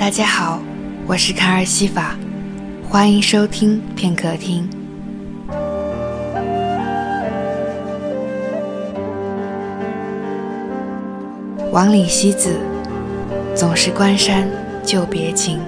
[0.00, 0.58] 大家好，
[1.06, 2.16] 我是卡尔西法，
[2.82, 4.66] 欢迎收听片刻听。
[11.70, 12.58] 王里西子，
[13.54, 14.48] 总是关山
[14.82, 15.60] 旧别情。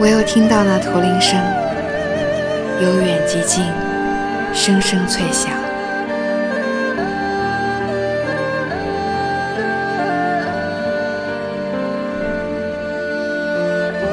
[0.00, 1.36] 我又听到那驼铃声，
[2.80, 3.64] 由远及近，
[4.54, 5.50] 声声脆响。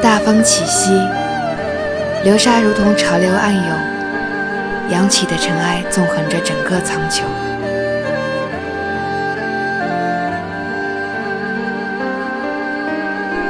[0.02, 1.00] 大风起兮，
[2.24, 3.64] 流沙如同潮流暗涌，
[4.90, 7.22] 扬起的尘埃纵横着整个苍穹。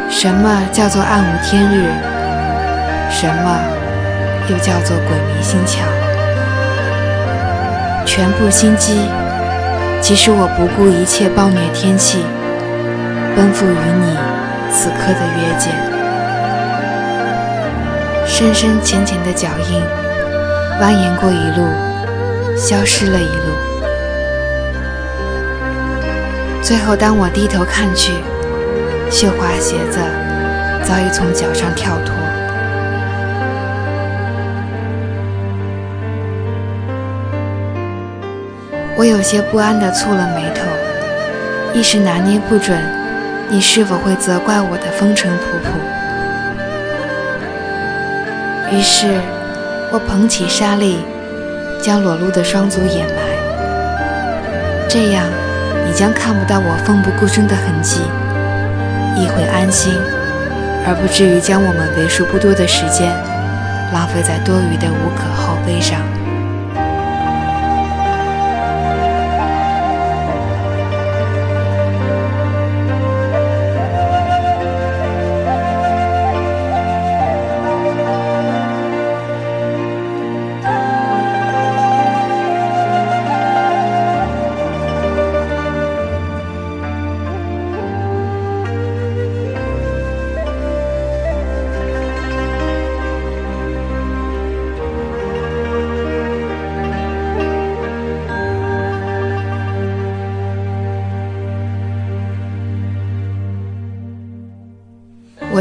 [0.09, 2.14] 什么叫做暗无天日？
[3.17, 3.57] 什么
[4.49, 5.77] 又叫做鬼迷心窍？
[8.05, 9.09] 全部心机，
[10.01, 12.25] 即使我不顾一切暴虐天气，
[13.33, 14.17] 奔赴与你
[14.69, 15.73] 此刻的约见。
[18.27, 19.81] 深深浅浅的脚印，
[20.81, 21.69] 蜿蜒过一路，
[22.57, 23.55] 消失了一路。
[26.61, 28.11] 最后，当我低头看去，
[29.09, 29.99] 绣花鞋子
[30.83, 32.13] 早已从脚上跳脱。
[38.97, 40.61] 我有些不安地蹙了眉头，
[41.77, 42.81] 一时拿捏不准，
[43.49, 45.67] 你是否会责怪我的风尘仆仆。
[48.73, 49.19] 于是，
[49.91, 50.99] 我捧起纱丽，
[51.81, 53.21] 将裸露的双足掩埋，
[54.87, 55.25] 这样
[55.85, 57.99] 你将看不到我奋不顾身的痕迹，
[59.17, 59.93] 亦会安心，
[60.87, 63.11] 而不至于将我们为数不多的时间
[63.93, 65.99] 浪费在多余的无可厚非上。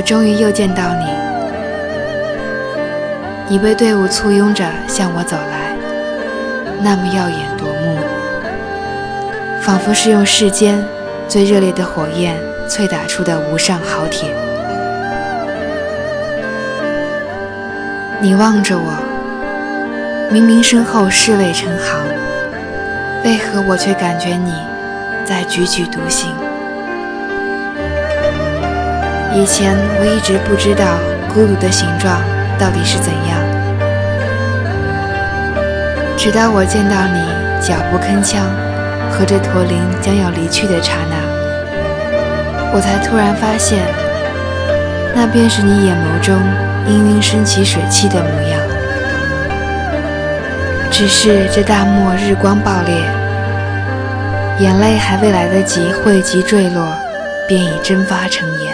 [0.04, 1.06] 终于又见到你，
[3.48, 5.74] 你被队伍簇拥着向我走来，
[6.82, 7.96] 那么耀眼夺目，
[9.62, 10.84] 仿佛是用世间
[11.26, 12.36] 最热烈的火焰
[12.68, 14.28] 淬打出的无上好铁。
[18.20, 18.92] 你望着我，
[20.30, 21.98] 明明身后侍卫成行，
[23.24, 24.52] 为何我却感觉你
[25.24, 26.30] 在踽踽独行？
[29.36, 30.96] 以前我一直不知道
[31.34, 32.22] 孤独的形状
[32.56, 33.34] 到底是怎样，
[36.16, 37.18] 直到我见到你
[37.60, 38.46] 脚步铿锵，
[39.10, 41.16] 和着驼铃将要离去的刹那，
[42.72, 43.82] 我才突然发现，
[45.12, 46.40] 那便是你眼眸中
[46.86, 48.60] 氤氲升起水汽的模样。
[50.92, 52.94] 只是这大漠日光暴烈，
[54.60, 56.86] 眼泪还未来得及汇集坠落，
[57.48, 58.72] 便已蒸发成烟。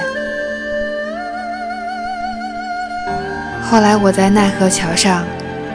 [3.71, 5.25] 后来我在奈何桥上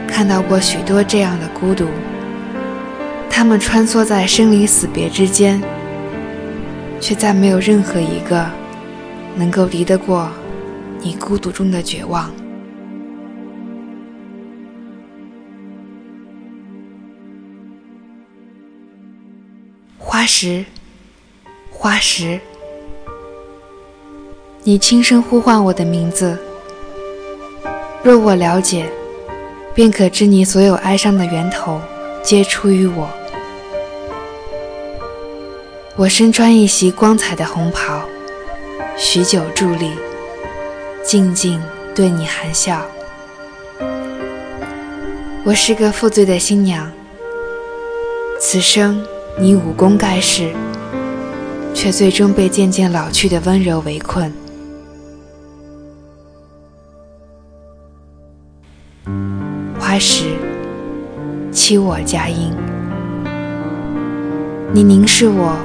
[0.06, 1.88] 看到过许多这样的孤独，
[3.30, 5.58] 他们穿梭在生离死别之间，
[7.00, 8.44] 却再没有任何一个
[9.34, 10.30] 能够敌得过
[11.00, 12.30] 你孤独中的绝望。
[19.96, 20.62] 花石，
[21.70, 22.38] 花石，
[24.64, 26.38] 你轻声呼唤我的名字。
[28.06, 28.88] 若我了解，
[29.74, 31.80] 便可知你所有哀伤的源头，
[32.22, 33.10] 皆出于我。
[35.96, 38.04] 我身穿一袭光彩的红袍，
[38.96, 39.90] 许久伫立，
[41.02, 41.60] 静静
[41.96, 42.80] 对你含笑。
[45.44, 46.88] 我是个负罪的新娘，
[48.38, 49.04] 此生
[49.36, 50.52] 你武功盖世，
[51.74, 54.32] 却最终被渐渐老去的温柔围困。
[59.88, 60.24] 花时，
[61.52, 62.52] 欺我佳音。
[64.72, 65.56] 你凝视我，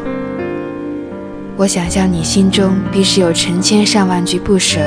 [1.57, 4.79] 我想象你心中必是有成千上万句不舍，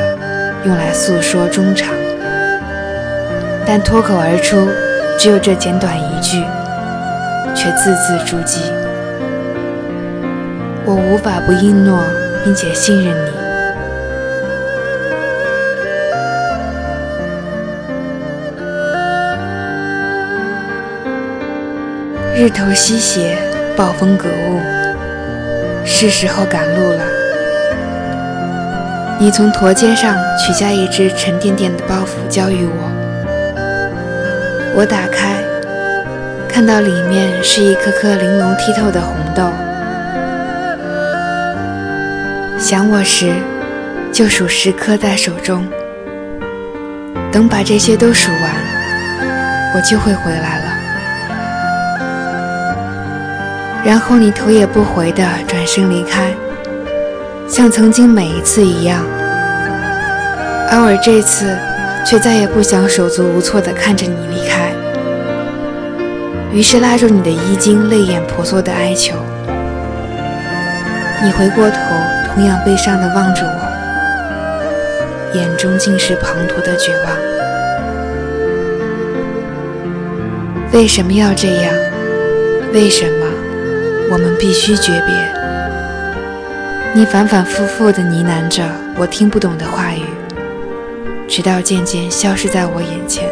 [0.65, 1.93] 用来诉说衷肠，
[3.67, 4.69] 但脱口而出
[5.19, 6.41] 只有这简短一句，
[7.57, 8.61] 却字字珠玑。
[10.87, 11.99] 我无法不应诺，
[12.45, 13.34] 并且信任你。
[22.37, 23.39] 日头西斜，
[23.77, 24.59] 暴风葛雾，
[25.85, 27.01] 是时候赶路了。
[29.21, 32.91] 你从驼肩上取下一只沉甸甸的包袱，交予我。
[34.75, 35.37] 我打开，
[36.49, 39.49] 看到里面是一颗颗玲珑剔透的红豆。
[42.59, 43.33] 想我时，
[44.11, 45.65] 就数十颗在手中。
[47.31, 48.41] 等把这些都数完，
[49.77, 50.74] 我就会回来了。
[53.85, 56.33] 然后你头也不回地转身离开，
[57.47, 59.05] 像曾经每一次一样。
[60.71, 61.55] 而我这次
[62.05, 64.73] 却再也不想手足无措地看着你离开，
[66.51, 69.17] 于是拉住你的衣襟，泪眼婆娑地哀求。
[71.23, 71.77] 你回过头，
[72.33, 73.61] 同样悲伤地望着我，
[75.35, 77.17] 眼中尽是滂沱的绝望。
[80.73, 81.75] 为什么要这样？
[82.73, 83.27] 为什么？
[84.15, 85.13] 我们必须诀别。
[86.95, 88.63] 你反反复复地呢喃着
[88.97, 90.03] 我听不懂的话语，
[91.27, 93.29] 直到渐渐消失在我眼前。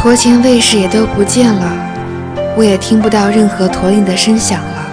[0.00, 1.70] 驼前卫士也都不见了，
[2.56, 4.86] 我也听不到任何驼铃的声响了。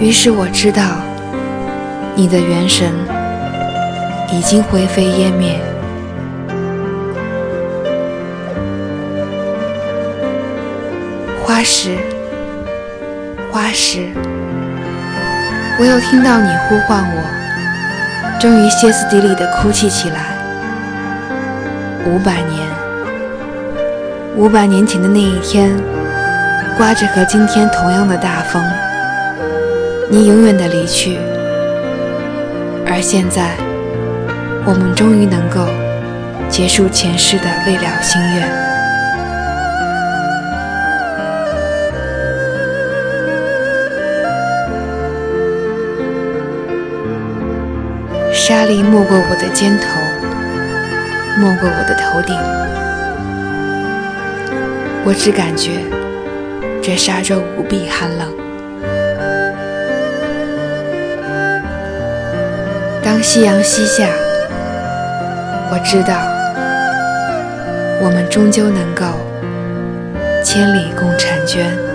[0.00, 0.82] 于是我知道，
[2.16, 2.90] 你的元神
[4.32, 5.56] 已经灰飞烟灭。
[11.44, 11.96] 花石，
[13.52, 14.08] 花石，
[15.78, 20.36] 我又听到你呼唤我，终于歇斯底里的哭泣起来。
[22.04, 22.81] 五百年。
[24.34, 25.70] 五百年前的那一天，
[26.78, 28.64] 刮着和今天同样的大风，
[30.08, 31.18] 你永远的离去。
[32.86, 33.50] 而现在，
[34.64, 35.66] 我们终于能够
[36.48, 38.48] 结束前世的未了心愿。
[48.32, 49.86] 沙粒没过我的肩头，
[51.38, 52.34] 没过我的头顶。
[55.04, 55.80] 我只感觉
[56.80, 58.32] 这沙洲无比寒冷。
[63.02, 64.08] 当夕阳西下，
[65.70, 66.14] 我知道
[68.00, 69.04] 我们终究能够
[70.42, 71.91] 千里共婵娟。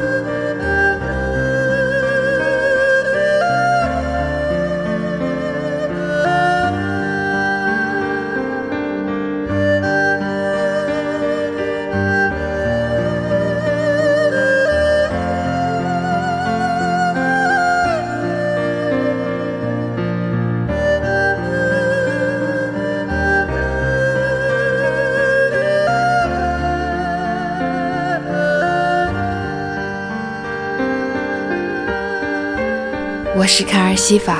[33.47, 34.39] 是卡尔西法，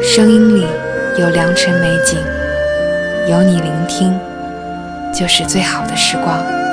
[0.00, 0.64] 声音里
[1.18, 2.16] 有良辰美景，
[3.28, 4.16] 有你聆听，
[5.12, 6.67] 就是最好的时光。